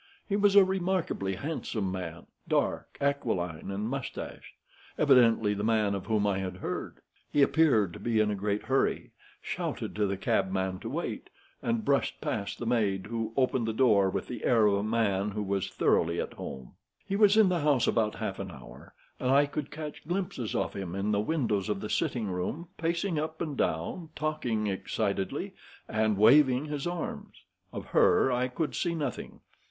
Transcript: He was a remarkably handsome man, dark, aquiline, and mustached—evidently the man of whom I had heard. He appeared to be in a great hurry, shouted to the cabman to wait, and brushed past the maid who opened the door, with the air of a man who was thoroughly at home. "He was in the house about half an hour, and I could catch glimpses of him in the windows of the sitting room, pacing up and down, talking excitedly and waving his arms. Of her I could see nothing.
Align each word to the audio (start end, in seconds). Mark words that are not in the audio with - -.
He 0.27 0.35
was 0.35 0.55
a 0.55 0.65
remarkably 0.65 1.35
handsome 1.35 1.91
man, 1.91 2.25
dark, 2.47 2.97
aquiline, 2.99 3.69
and 3.69 3.87
mustached—evidently 3.87 5.53
the 5.53 5.63
man 5.63 5.93
of 5.93 6.07
whom 6.07 6.25
I 6.25 6.39
had 6.39 6.57
heard. 6.57 7.01
He 7.31 7.43
appeared 7.43 7.93
to 7.93 7.99
be 7.99 8.19
in 8.19 8.31
a 8.31 8.35
great 8.35 8.63
hurry, 8.63 9.11
shouted 9.43 9.95
to 9.95 10.07
the 10.07 10.17
cabman 10.17 10.79
to 10.79 10.89
wait, 10.89 11.29
and 11.61 11.85
brushed 11.85 12.19
past 12.19 12.57
the 12.57 12.65
maid 12.65 13.05
who 13.05 13.31
opened 13.37 13.67
the 13.67 13.73
door, 13.73 14.09
with 14.09 14.25
the 14.25 14.43
air 14.43 14.65
of 14.65 14.73
a 14.73 14.81
man 14.81 15.29
who 15.29 15.43
was 15.43 15.69
thoroughly 15.69 16.19
at 16.19 16.33
home. 16.33 16.73
"He 17.05 17.15
was 17.15 17.37
in 17.37 17.49
the 17.49 17.59
house 17.61 17.85
about 17.85 18.15
half 18.15 18.39
an 18.39 18.49
hour, 18.49 18.95
and 19.19 19.29
I 19.29 19.45
could 19.45 19.69
catch 19.69 20.07
glimpses 20.07 20.55
of 20.55 20.73
him 20.73 20.95
in 20.95 21.11
the 21.11 21.19
windows 21.19 21.69
of 21.69 21.79
the 21.79 21.91
sitting 21.91 22.25
room, 22.25 22.69
pacing 22.75 23.19
up 23.19 23.39
and 23.39 23.55
down, 23.55 24.09
talking 24.15 24.65
excitedly 24.65 25.53
and 25.87 26.17
waving 26.17 26.65
his 26.65 26.87
arms. 26.87 27.43
Of 27.71 27.85
her 27.89 28.31
I 28.31 28.47
could 28.47 28.73
see 28.73 28.95
nothing. 28.95 29.41